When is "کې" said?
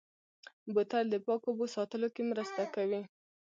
2.15-2.21